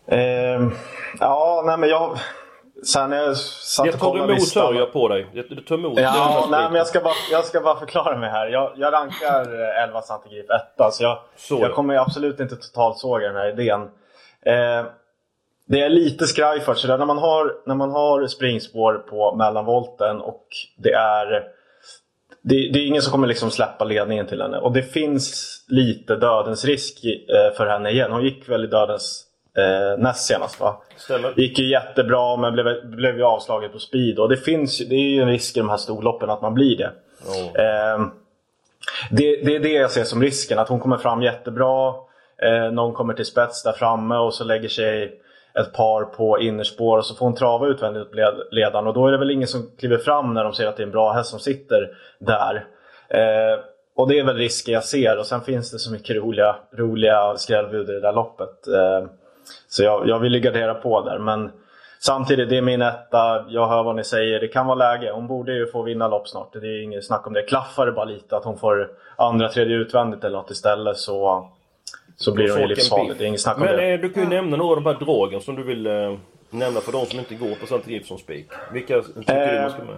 [0.07, 0.71] Ehm,
[1.19, 2.17] ja, nej men jag...
[2.83, 5.27] Sen jag satt och tar emot hör jag på dig.
[5.33, 5.99] Det, det tar emot.
[5.99, 8.47] Ja, nej, men jag ska, bara, jag ska bara förklara mig här.
[8.47, 10.93] Jag, jag rankar eh, 11 Santigrip 1.
[10.93, 11.73] Så jag, Så, jag ja.
[11.73, 13.81] kommer absolut inte totalt såga den här idén.
[14.45, 14.85] Eh,
[15.67, 19.35] det är lite skraj för så där, när, man har, när man har springspår på
[19.35, 21.43] mellanvolten och det är
[22.41, 24.57] det, det är ingen som kommer liksom släppa ledningen till henne.
[24.57, 28.11] Och det finns lite dödens risk eh, för henne igen.
[28.11, 29.24] Hon gick väl i dödens
[29.57, 30.81] eh, näst senast va?
[30.97, 31.33] Stämmer.
[31.35, 34.19] gick ju jättebra men blev, blev ju avslaget på speed.
[34.19, 36.77] Och det finns det är ju en risk i de här storloppen att man blir
[36.77, 36.91] det.
[37.27, 37.61] Ja.
[37.61, 38.11] Ehm,
[39.11, 40.59] det, det är det jag ser som risken.
[40.59, 41.93] Att hon kommer fram jättebra.
[42.41, 45.21] Eh, någon kommer till spets där framme och så lägger sig
[45.59, 48.07] ett par på innerspår och så får hon trava utvändigt
[48.51, 48.87] ledaren.
[48.87, 50.85] Och då är det väl ingen som kliver fram när de ser att det är
[50.85, 52.65] en bra häst som sitter där.
[53.09, 53.59] Eh,
[53.95, 55.17] och det är väl risken jag ser.
[55.17, 58.67] Och sen finns det så mycket roliga, roliga skrällbud i det där loppet.
[58.67, 59.09] Eh,
[59.67, 61.19] så jag, jag vill ju gardera på där.
[61.19, 61.51] Men
[61.99, 63.45] samtidigt, det är min etta.
[63.49, 64.39] Jag hör vad ni säger.
[64.39, 65.11] Det kan vara läge.
[65.11, 66.53] Hon borde ju få vinna lopp snart.
[66.53, 67.41] Det är inget snack om det.
[67.41, 71.49] Klaffar det bara lite att hon får andra, tredje utvändigt eller något istället så,
[72.17, 73.17] så blir hon ju livsfarlig.
[73.17, 73.93] Det är inget snack om Men det.
[73.93, 75.93] eh, du kan ju nämna några av de här dragen som du vill eh,
[76.49, 78.47] nämna för de som inte går på Griff som spik.
[78.73, 79.95] Vilka tycker du man ska med?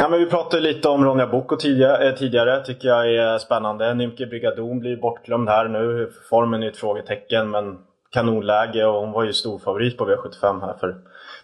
[0.00, 2.64] Ja, men vi pratade lite om Ronja Boko tidigare, eh, tidigare.
[2.64, 3.94] tycker jag är spännande.
[3.94, 6.12] Nymke Brigadon blir bortglömd här nu.
[6.30, 7.78] Formen är ett frågetecken men
[8.10, 10.96] kanonläge och hon var ju stor favorit på V75 här för,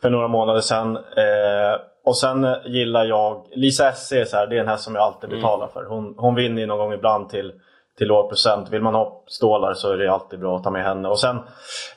[0.03, 0.97] för några månader sedan.
[0.97, 5.05] Eh, och sen gillar jag Lisa SC, så här, det är en häst som jag
[5.05, 5.85] alltid betalar för.
[5.85, 7.53] Hon, hon vinner ju någon gång ibland till,
[7.99, 8.71] till låg procent.
[8.71, 11.09] Vill man ha stålar så är det alltid bra att ta med henne.
[11.09, 11.37] Och sen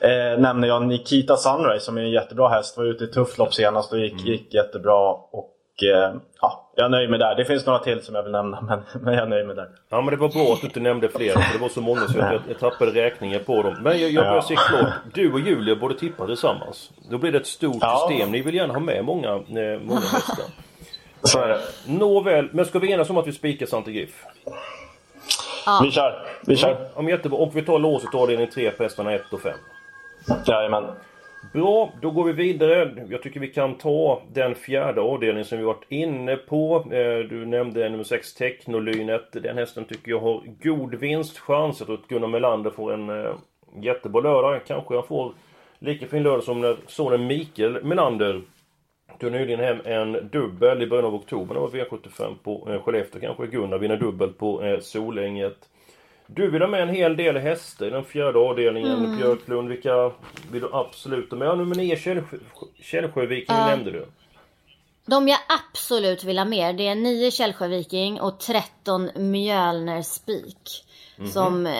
[0.00, 2.76] eh, nämner jag Nikita Sunrise som är en jättebra häst.
[2.76, 5.10] Var ute i tufft lopp senast och gick, gick jättebra.
[5.12, 5.54] Och
[6.40, 7.34] ja, jag nöjer mig där.
[7.34, 9.68] Det finns några till som jag vill nämna men, men jag nöjer mig där.
[9.88, 12.00] Ja men det var bra att du inte nämnde fler för det var så många
[12.08, 13.76] så jag, jag tappade räkningen på dem.
[13.82, 14.42] Men jag, jag börjar Ja.
[14.42, 14.92] se klart.
[15.14, 16.90] Du och Julia borde tippa tillsammans.
[17.10, 18.06] Då blir det ett stort Ja.
[18.08, 18.30] system.
[18.32, 20.44] Ni vill gärna ha med många, eh, många hästar.
[21.22, 21.60] Så är det.
[21.86, 24.24] Nåväl, men ska vi enas om att vi spikar Sante Griff?
[25.82, 26.22] Vi kör.
[26.46, 26.88] Vi kör.
[26.94, 27.38] Om jättebra.
[27.38, 29.52] Och vi tar låset avdelning 3 på hästarna 1 och 5.
[30.46, 30.84] Jajamän.
[31.52, 33.06] Bra, då går vi vidare.
[33.08, 36.76] Jag tycker vi kan ta den fjärde avdelningen som vi varit inne på.
[36.76, 39.32] Eh, du nämnde nummer 6 Technolynet.
[39.32, 41.80] Den hästen tycker jag har god vinstchans.
[41.80, 43.34] Jag tror att Gunnar Melander får en eh,
[43.82, 44.60] jättebra lördag.
[44.66, 45.32] Kanske han får
[45.78, 48.42] lika fin lördag som när sonen Mikael Melander
[49.20, 51.54] tog nyligen hem en dubbel i början av oktober.
[51.54, 53.20] Det var V75 på eh, Skellefteå.
[53.20, 55.68] Kanske Gunnar vinner dubbelt på Solänget.
[56.30, 59.04] Du vill ha med en hel del hästar i den fjärde avdelningen.
[59.04, 59.16] Mm.
[59.16, 60.12] Björklund, vilka
[60.52, 61.48] vill du absolut ha med?
[61.48, 62.36] Ja, nummer 9 Källsjö,
[62.82, 63.66] Källsjöviking Ja.
[63.66, 64.06] nämnde du.
[65.06, 65.38] De jag
[65.72, 70.84] absolut vill ha mer det är 9 Källsjöviking och 13 Mjölner Spik.
[71.16, 71.28] Mhm.
[71.28, 71.72] Som eh,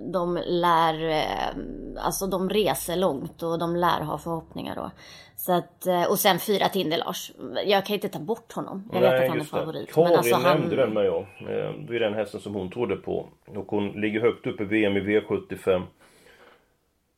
[0.00, 4.90] de lär, eh, alltså de reser långt och de lär ha förhoppningar då.
[5.36, 7.32] Så att, eh, och sen 4 Tinde-Lars.
[7.66, 8.90] Jag kan inte ta bort honom.
[8.92, 9.58] Jag vet att han är just det.
[9.58, 9.92] favorit.
[9.92, 11.20] Karin men alltså han, nämnde den med jag.
[11.22, 13.28] Eh, Det är den hästen som hon trodde på.
[13.46, 15.82] Och hon ligger högt upp i VM i V75.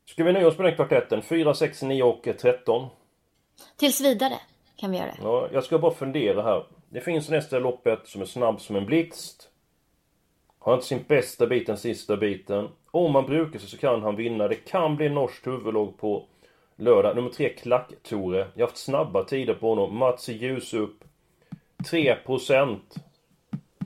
[0.07, 1.23] Ska vi nöja oss med den kvartetten?
[1.23, 2.87] 4, 6, 9 och 13.
[3.77, 4.35] Tills vidare
[4.77, 5.19] kan vi göra det.
[5.23, 6.67] Ja, jag ska bara fundera här.
[6.89, 9.49] Det finns nästa loppet som är snabb som en blixt.
[10.65, 12.69] Har inte sin bästa bit den sista biten.
[12.91, 14.49] Om man brukar sig så kan han vinna.
[14.49, 16.25] Det kan bli norskt huvudlag på
[16.77, 17.17] lördag.
[17.17, 18.47] Nummer tre, Klack-Tore.
[18.55, 19.99] Jag har haft snabba tider på honom.
[19.99, 21.05] Mats ljus upp.
[21.91, 22.79] 3%.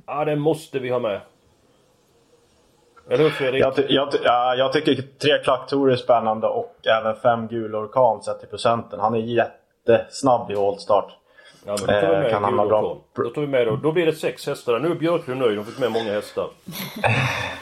[0.06, 1.20] Ja, det måste vi ha med.
[3.08, 3.62] Eller hur Fredrik?
[3.62, 7.74] Jag, ty jag, ty ja, jag tycker tre klacktorer är spännande och även fem Gul
[7.74, 9.00] Orkan sett till procenten.
[9.00, 11.17] Han är jättesnabb i voltstart.
[11.68, 12.98] Ja, men då tar vi med kan han bra.
[13.16, 13.76] Då tar vi med då.
[13.76, 14.78] Då blir det sex hästar.
[14.78, 15.58] Nu är Björklund nöjd.
[15.58, 16.48] De fick med många hästar.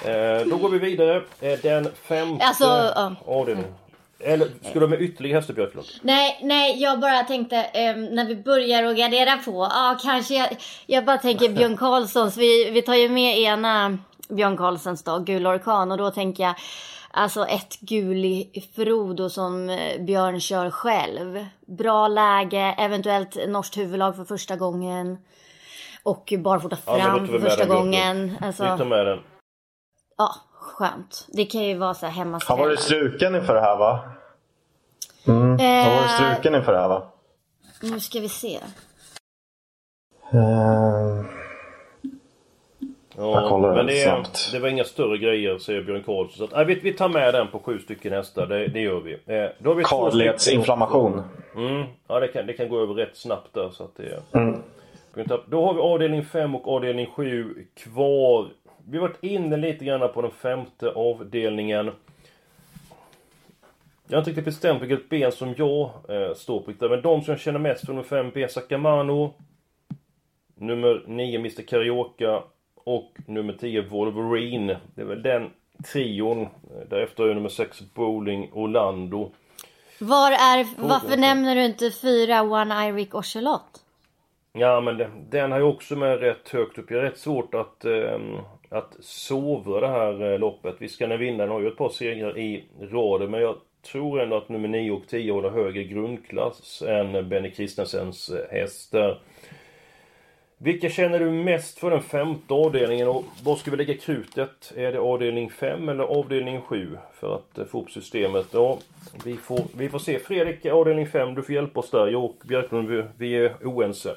[0.05, 1.23] eh, då går vi vidare.
[1.41, 3.75] Eh, den femte alltså, uh, avdelningen.
[4.21, 5.87] Eller ska du med ytterligare hästar Björklund?
[6.03, 9.69] Nej, nej, jag bara tänkte eh, när vi börjar att gardera på.
[9.71, 10.49] Ja, ah, kanske jag,
[10.87, 12.37] jag bara tänker Björn Karlssons.
[12.37, 15.93] Vi, vi tar ju med ena Björn Karlssons då, Gul Orkan.
[15.93, 16.55] Och då tänker jag
[17.19, 21.47] Alltså ett gul Frodo som eh, Björn kör själv.
[21.67, 25.19] Bra läge, eventuellt norskt huvudlag för första gången.
[26.03, 28.37] Och barfota fram ja, för första gången.
[28.41, 29.19] Alltså, vi tar med den.
[30.17, 31.27] Ja, skönt.
[31.29, 34.11] Det kan ju vara så här hemma Han var du struken inför det här va?
[35.27, 35.61] Mm.
[35.61, 37.13] Eh, Han var du struken inför det här va?
[37.83, 38.61] Nu ska vi se.
[40.35, 41.06] Uh...
[43.19, 46.39] Ja, men det, är, det var inga större grejer säger Björn Karlsson.
[46.39, 49.01] Så att, nej, vi, vi tar med den på sju stycken hästar, det, det gör
[49.01, 49.13] vi.
[49.13, 51.23] Eh, då har vi Karledsinflammation.
[51.57, 53.71] Mm, ja det kan, det kan gå över rätt snabbt där.
[53.71, 54.63] Så att det, mm.
[55.47, 58.49] Då har vi avdelning 5 och avdelning 7 kvar.
[58.89, 61.91] Vi har varit inne lite grann på den femte avdelningen.
[64.09, 66.89] Jag har inte riktigt bestämt vilket ben som jag eh, står på.
[66.89, 68.49] Men de som jag känner mest för nummer 5, B.
[68.49, 69.35] Sakamano.
[70.55, 72.43] Nummer 9, Mr Carioca
[72.87, 74.77] och nummer 10 Wolverine.
[74.95, 75.51] Det är väl den
[75.93, 76.49] trion.
[76.91, 79.31] Därefter är nummer 6 Bowling Orlando.
[79.99, 83.83] Var är, varför nämner du inte fyra One Iric Ocelot?
[84.53, 86.91] Ja men den, den har ju också med rätt högt upp.
[86.91, 88.21] Jag är rätt svårt att, eh,
[88.69, 90.77] att sova det här eh, loppet.
[90.79, 93.31] Visst kan den vinna, den har ju ett par segrar i raden.
[93.31, 93.57] Men jag
[93.91, 99.21] tror ändå att nummer 9 och 10 håller högre grundklass än Benny Kristensens eh, hästar.
[100.59, 104.73] Vilka känner du mest för den femte avdelningen och var ska vi lägga krutet?
[104.77, 108.47] Är det avdelning 5 eller avdelning 7 för att eh, få upp systemet?
[108.51, 108.79] Ja,
[109.25, 110.19] vi får, vi får se.
[110.19, 112.07] Fredrik, avdelning 5, du får hjälpa oss där.
[112.07, 114.15] Jag och Björklund, vi, vi är oense.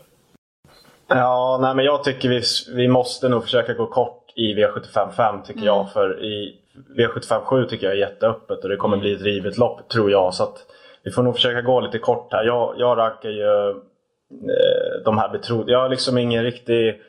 [1.07, 2.41] Ja, nej men jag tycker vi,
[2.75, 5.65] vi måste nog försöka gå kort i V75 tycker mm.
[5.65, 5.91] jag.
[5.93, 6.57] För i
[6.97, 9.03] V75 7 tycker jag är jätteöppet och det kommer mm.
[9.03, 10.33] bli ett rivet lopp tror jag.
[10.33, 10.57] Så att
[11.03, 12.43] vi får nog försöka gå lite kort här.
[12.43, 13.81] Jag, jag rankar ju
[14.31, 15.71] Eh, de här betrodda.
[15.71, 17.01] Jag har liksom ingen riktig...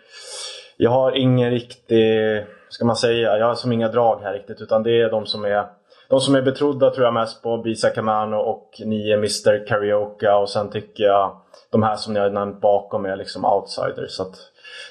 [0.77, 2.45] Jag har ingen riktig...
[2.69, 3.39] Ska man säga?
[3.39, 5.67] Jag har som inga drag här riktigt utan det är de som är
[6.09, 10.33] de som är betrodda tror jag mest på Bisa Camano och ni är Mr Karaoke
[10.33, 14.11] och sen tycker jag de här som ni har nämnt bakom är liksom outsiders.
[14.11, 14.37] Så att,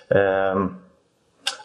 [0.08, 0.66] eh,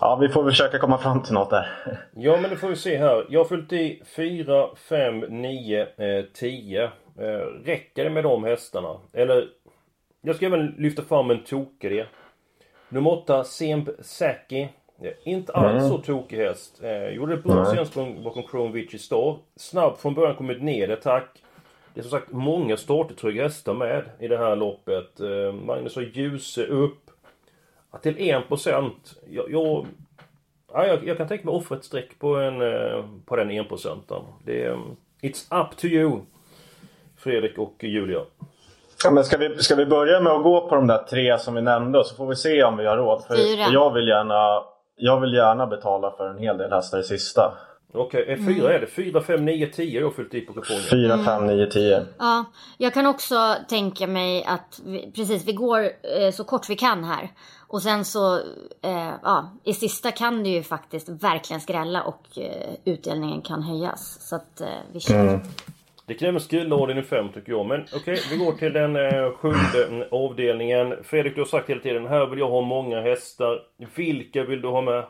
[0.01, 1.69] ja, vi får försöka komma fram till något där.
[2.15, 3.27] Ja, men det får vi se här.
[3.29, 5.87] Jag har fyllt i 4, 5, 9,
[6.35, 6.91] 10.
[7.65, 8.97] räcker det med de hästarna?
[9.13, 9.45] Eller
[10.25, 12.05] jag ska även lyfta fram en tokig
[12.89, 14.69] Nummer 8, Semb Saki.
[15.25, 15.89] Inte alls mm.
[15.89, 16.81] så tokig häst.
[16.83, 19.39] Eh, gjorde ett bra sensprång bakom Chrome Vici Star.
[19.57, 21.43] Snabb från början, kommit ned ett tack.
[21.95, 25.21] Det är som sagt många startertrygga hästar med i det här loppet.
[25.21, 27.11] Eh, Magnus har Ljuse upp.
[28.03, 28.91] Till 1%.
[29.31, 29.87] Jag, jag,
[30.73, 34.25] ja, jag, jag kan tänka mig offra ett streck på, en, eh, på den 1%.
[34.45, 34.79] Det är,
[35.23, 36.21] It's up to you.
[37.17, 38.21] Fredrik och Julia.
[39.05, 41.55] Ja, men ska, vi, ska vi börja med att gå på de där tre som
[41.55, 43.25] vi nämnde så får vi se om vi har råd.
[43.25, 43.67] För, fyra.
[43.73, 44.63] jag, vill gärna,
[44.97, 47.55] jag vill gärna betala för en hel del hästar i sista.
[47.97, 48.77] Okej, okay, fyra mm.
[48.77, 48.87] är det?
[48.87, 50.83] Fyra, fem, nio, tio jag har fyllt i på kupongen.
[50.83, 51.25] Fyra, mm.
[51.25, 52.07] fem, nio, tio.
[52.19, 52.45] Ja,
[52.79, 57.05] jag kan också tänka mig att vi, precis, vi går eh, så kort vi kan
[57.05, 57.31] här.
[57.69, 58.37] Och sen så,
[58.83, 64.29] eh, ja, i sista kan det ju faktiskt verkligen skrälla och eh, utdelningen kan höjas.
[64.29, 65.21] Så att eh, vi kör.
[65.21, 65.41] Mm.
[66.07, 67.67] Det kräver skuldordning i fem tycker jag.
[67.67, 71.05] Men okej, okay, vi går till den eh, sjunde avdelningen.
[71.05, 73.63] Fredrik, du har sagt hela tiden här vill jag ha många hästar.
[73.97, 75.05] Vilka vill du ha med?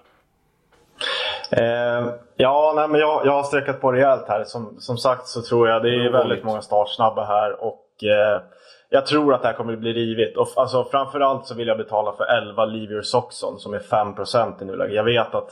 [1.50, 4.44] Eh, ja, nej, men jag, jag har sträckat på rejält här.
[4.44, 7.64] Som, som sagt så tror jag det är väldigt många startsnabba här.
[7.64, 8.42] Och eh,
[8.88, 10.37] jag tror att det här kommer att bli rivigt.
[10.37, 14.62] Och, alltså, framförallt så vill jag betala för 11 Leave Your Soxon som är 5%
[14.62, 14.94] i nuläget.
[14.94, 15.50] Jag vet att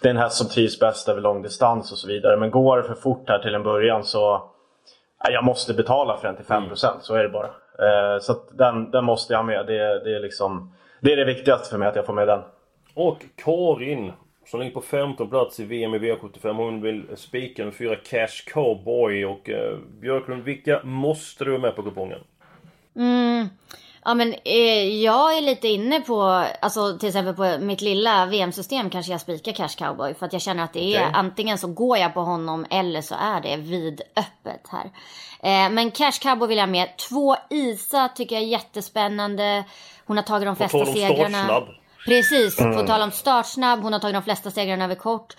[0.00, 2.36] det är en häst som trivs bäst över långdistans och så vidare.
[2.36, 4.51] Men går det för fort här till en början så
[5.30, 6.76] jag måste betala för den till 5%, mm.
[7.00, 7.46] så är det bara.
[7.78, 9.66] Eh, så den, den måste jag ha med.
[9.66, 12.40] Det, det, är liksom, det är det viktigaste för mig att jag får med den.
[12.94, 14.12] Och Karin
[14.46, 16.52] som ligger på 15 plats i VM i V75.
[16.52, 21.76] Hon vill spika med fyra Cash Cowboy och eh, Björklund, vilka måste du ha med
[21.76, 22.18] på kupongen?
[22.96, 23.48] Mm.
[24.04, 26.22] Ja men eh, jag är lite inne på,
[26.60, 30.14] alltså till exempel på mitt lilla VM-system kanske jag spikar Cash Cowboy.
[30.14, 33.14] För att jag känner att det är antingen så går jag på honom eller så
[33.14, 34.84] är det vidöppet här.
[35.42, 36.96] Eh, men Cash Cowboy vill jag med.
[37.08, 39.64] Två Isa tycker jag är jättespännande.
[40.06, 41.44] Hon har tagit de På flesta segrarna.
[41.44, 41.68] startsnabb.
[42.06, 42.86] Precis, på Mm.
[42.86, 43.82] tal om startsnabb.
[43.82, 45.36] Hon har tagit de flesta segrarna över kort.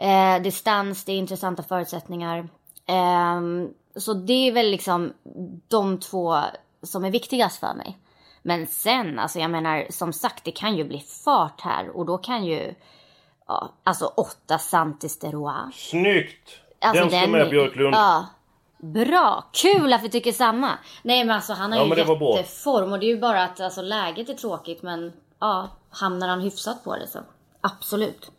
[0.00, 2.48] Eh, distans, det är intressanta förutsättningar.
[2.86, 5.12] Ehm, så det är väl liksom
[5.68, 6.38] de två
[6.82, 7.98] som är viktigast för mig.
[8.46, 12.18] Men sen, alltså jag menar som sagt det kan ju bli fart här och då
[12.18, 12.74] kan ju,
[13.46, 15.72] ja, alltså åtta Santis de Roy.
[15.72, 16.50] Snyggt!
[16.78, 17.94] Alltså, den ska med Björklund.
[17.94, 18.26] Ja.
[18.78, 20.70] Bra, kul att vi tycker samma.
[21.02, 23.82] Nej men alltså han har Ja, ju jätteform och det är ju bara att alltså,
[23.82, 27.18] läget är tråkigt men ja, hamnar han hyfsat på det så
[27.60, 28.30] absolut.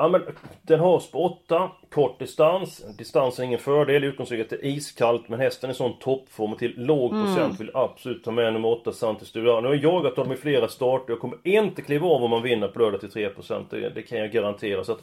[0.00, 0.22] Ja men
[0.62, 2.84] den har på 8, kort distans.
[2.98, 4.04] Distans är ingen fördel.
[4.04, 7.24] Utgångsläget är iskallt men hästen är sån toppform och till låg Mm.
[7.24, 9.62] procent vill absolut ta med nummer 8 Santis Duran.
[9.62, 11.12] Nu har jag jagat honom i flera starter.
[11.12, 13.66] Jag kommer inte kliva av om man vinner på lördag till 3%.
[13.70, 14.84] Det, det kan jag garantera.
[14.84, 14.98] Så att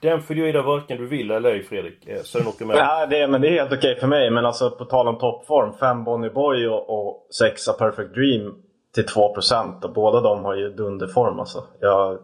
[0.00, 2.06] den följer jag i där varken du vill eller ej Fredrik.
[2.08, 2.76] Eh, Så den åker med.
[2.76, 4.30] Ja, det, men det är helt okej för mig.
[4.30, 5.72] Men alltså på tal om toppform.
[5.80, 8.54] Fem Bonnie Boy och, och sexa Perfect Dream
[8.94, 9.84] till 2%.
[9.84, 11.64] Och båda de har ju dunderform alltså.
[11.80, 12.18] Jag,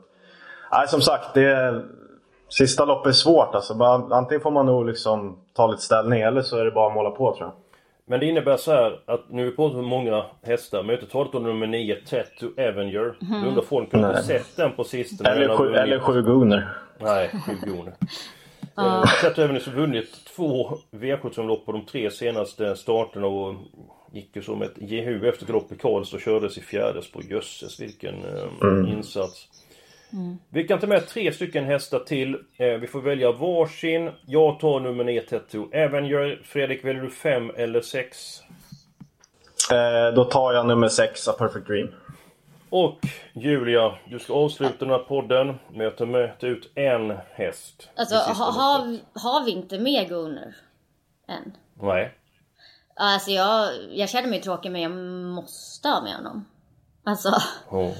[0.73, 1.83] nej, som sagt, det,
[2.51, 3.75] sista loppet är svårt alltså.
[3.75, 6.95] Bara, antingen får man nog liksom ta lite ställning eller så är det bara att
[6.95, 7.53] måla på tror jag.
[8.07, 10.79] Men det innebär så här att nu har vi om många hästar.
[10.83, 13.17] Men jag har inte talat om nummer 9, Tattoo Avenger.
[13.21, 13.43] Mhm.
[13.43, 14.23] Då undrar folk har Nej.
[14.23, 15.31] sett den på sistone.
[15.31, 16.69] Eller sju, eller sju Gunner.
[16.99, 17.95] Nej, sju Gunner.
[18.75, 19.03] Ja.
[19.03, 23.55] Eh, Tattoo Avenger har vunnit två V75-lopp på de tre senaste starterna och
[24.13, 27.81] gick ju som ett jehu efter galopp i Karlstad och kördes i fjärdes på Jösses.
[27.81, 28.87] Vilken eh, Mm.
[28.87, 29.47] insats.
[30.49, 32.35] Vi kan ta med tre stycken hästar till.
[32.57, 34.11] Eh, vi får välja varsin.
[34.27, 36.43] Jag tar nummer 9 Tattoo Avenger.
[36.45, 38.41] Fredrik, väljer du fem eller sex?
[39.73, 41.89] Eh, då tar jag nummer sexa Perfect Dream.
[42.71, 42.99] Och
[43.33, 47.91] Julia, du ska avsluta den här podden med att ta med ut en häst.
[47.97, 50.55] Alltså ha, har, har vi inte med Gunnar
[51.29, 51.57] än?
[51.75, 52.15] Nej.
[52.95, 54.93] Alltså jag, jag känner mig tråkig men jag
[55.35, 56.47] måste ha med honom.
[57.05, 57.29] Alltså.
[57.71, 57.93] Ja.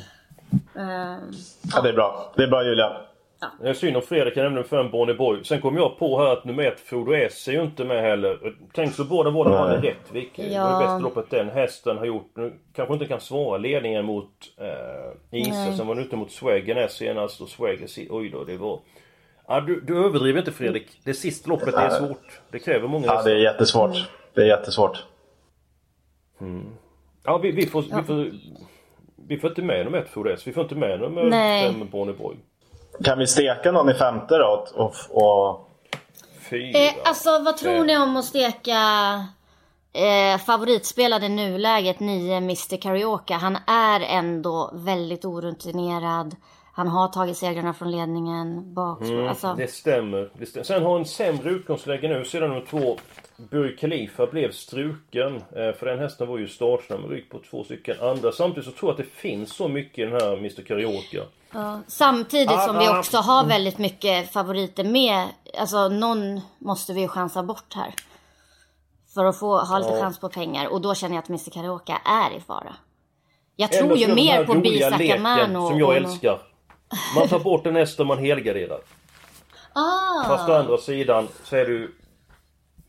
[1.75, 2.33] Ja, det är bra.
[2.37, 2.97] Det är bra Julia.
[3.61, 5.45] Det är synd om Fredrik kan nämligen fem Bonnie Boy.
[5.45, 8.55] Sen kom jag på här att nummer ett Frodo S är ju inte med heller.
[8.73, 9.91] Tänk så båda han är Nej.
[9.91, 10.33] Rättvik.
[10.37, 10.65] Det Ja.
[10.65, 12.33] var det bästa loppet den hästen har gjort.
[12.37, 15.51] Nu kanske inte kan svara ledningen mot eh, Isa.
[15.51, 15.77] Nej.
[15.77, 18.81] Sen var han ute mot Swagger näst senast och Swagger, si- oj då det var...
[19.49, 20.87] Ja, du, du överdriver inte Fredrik.
[21.05, 22.41] Det sista loppet är svårt.
[22.51, 23.31] Det kräver många Ja, hästar.
[23.31, 23.97] det är jättesvårt.
[24.35, 25.05] Det är jättesvårt.
[27.25, 28.31] Ja, vi, vi, får, vi, får,
[29.31, 30.41] vi får inte med nummer ett Frodo S.
[30.45, 31.67] Vi får inte med nummer Nej.
[31.73, 32.37] fem Bonnie Boy.
[33.05, 34.67] Kan vi steka någon i femte då?
[34.75, 35.69] Och, och,
[36.51, 36.79] Fyra.
[36.79, 37.85] eh, alltså vad tror Eh.
[37.85, 38.79] ni om att steka
[39.93, 43.35] eh, favoritspelade nuläget 9 Mr Karaoke?
[43.35, 46.37] Han är ändå väldigt orutinerad.
[46.73, 49.13] Han har tagit segrarna från ledningen bakspår.
[49.15, 50.31] Mm, alltså, Det stämmer.
[50.39, 50.65] det stämmer.
[50.65, 52.25] Sen har en sämre utgångsläge nu.
[52.25, 52.99] Sedan nummer två,
[53.51, 55.37] Burj Khalifa blev struken.
[55.37, 56.47] Eh, För den hästen var ju
[57.09, 58.33] rygg på två stycken andra.
[58.33, 61.23] Samtidigt så tror jag att det finns så mycket i den här Mr Karaoke.
[61.53, 61.81] ja.
[61.87, 62.99] Samtidigt Ah, som vi ah.
[62.99, 65.27] också har väldigt mycket favoriter med.
[65.59, 67.95] Alltså någon måste vi ju chansa bort här.
[69.15, 70.01] För att få ha lite Ja.
[70.01, 70.67] chans på pengar.
[70.69, 72.75] Och då känner jag att Mr Karaoke är i fara.
[73.57, 75.69] Jag tror ju mer på roliga Bisa leken Kamano.
[75.69, 76.41] Som jag och- älskar.
[77.17, 78.79] Man tar bort en häst och man helgarderar.
[79.73, 80.25] Ah.
[80.27, 81.95] Fast å andra sidan så är du...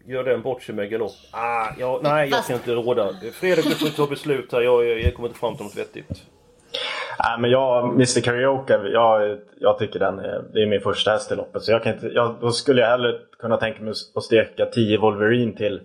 [0.05, 1.11] Gör den bort sig med galopp.
[1.31, 3.09] Ah, ja, nej, jag ska inte råda.
[3.33, 4.61] Fredrik, du får ta beslut här.
[4.61, 6.09] Jag, jag kommer inte fram till något vettigt.
[7.19, 11.31] nej, men jag, Mr Karaoke, jag, jag tycker den är, det är min första häst
[11.31, 11.63] i loppet.
[11.63, 14.97] Så jag kan inte, jag, då skulle jag hellre kunna tänka mig att steka 10
[14.97, 15.81] Wolverine till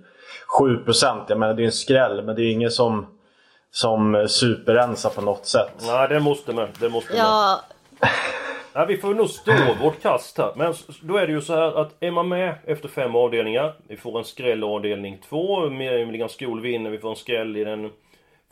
[0.60, 1.24] 7%.
[1.28, 3.06] Jag menar det är en skräll, men det är ingen som,
[3.70, 5.72] som superrensar på något sätt.
[5.86, 6.68] Nej, det måste med.
[6.80, 7.20] Det måste med.
[7.20, 7.60] Ja,
[8.78, 10.52] Ja, vi får nog stå vårt kast här.
[10.56, 13.74] Men då är det ju så här att är man med efter fem avdelningar.
[13.88, 15.70] Vi får en skräll i avdelning två.
[15.70, 16.90] Miriam Skol vinner.
[16.90, 17.90] Vi får en skräll i den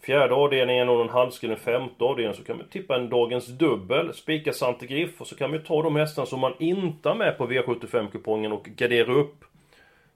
[0.06, 2.36] fjärde avdelningen och en halvskräll i den femte avdelningen.
[2.36, 4.14] Så kan vi tippa en dagens dubbel.
[4.14, 5.20] Spika Sante Griff.
[5.20, 8.64] Och så kan vi ta de hästarna som man inte har med på V75-kupongen och
[8.64, 9.44] gardera upp.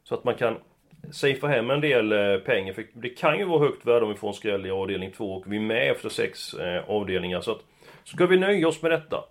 [0.05, 0.57] Så att man kan
[1.13, 2.73] safea hem en del eh, pengar.
[2.73, 5.35] För det kan ju vara högt värde om vi får en skräll i avdelning två
[5.35, 7.41] och vi är med efter sex eh, avdelningar.
[7.41, 7.61] Så att,
[8.05, 9.25] ska vi nöja oss med detta?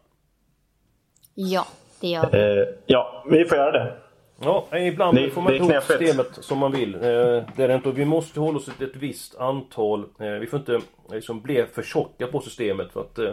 [1.39, 1.65] Ja
[2.01, 2.37] det gör vi.
[2.61, 3.93] Eh, ja, vi får göra det.
[4.41, 6.95] Ja, ibland Det- får man inte ihop systemet som man vill.
[6.95, 7.91] Eh, det är det inte.
[7.91, 10.03] Vi måste hålla oss till ett visst antal.
[10.19, 10.79] Eh, vi får inte eh,
[11.11, 13.31] liksom bli för tjocka på systemet för att eh,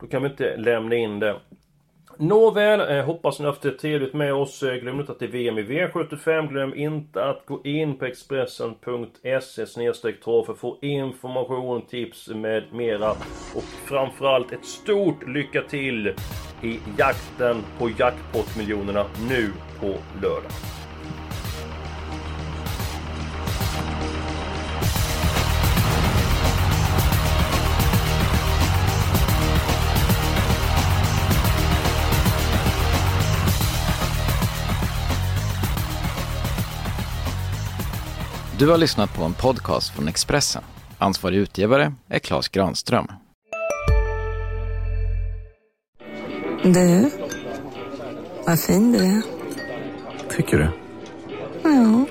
[0.00, 1.36] då kan vi inte lämna in det.
[2.20, 4.62] Nåväl, eh, hoppas ni haft det trevligt med oss.
[4.62, 6.48] Eh, glöm inte att det är VM i V75.
[6.48, 13.10] Glöm inte att gå in på Expressen.se trav för att få information, tips med mera.
[13.54, 16.14] Och framförallt ett stort lycka till
[16.62, 20.77] i jakten på jackpot-miljonerna nu på lördag.
[38.58, 40.62] Du har lyssnat på en podcast från Expressen.
[40.98, 43.06] Ansvarig utgivare är Klas Granström.
[46.64, 47.10] Du,
[48.46, 49.22] vad fin du är.
[50.36, 50.70] Tycker du?
[51.62, 52.04] Ja,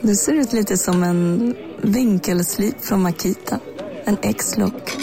[0.00, 3.60] du ser ut lite som en vinkelslip från Makita.
[4.04, 4.96] En X-look.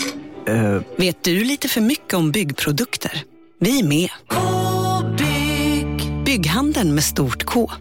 [0.49, 0.81] Uh.
[0.97, 3.23] Vet du lite för mycket om byggprodukter?
[3.59, 4.09] Vi är med.
[4.29, 6.23] -bygg.
[6.25, 7.71] Bygghandeln med stort K.